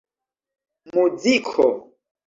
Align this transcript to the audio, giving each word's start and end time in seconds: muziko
muziko 0.95 1.67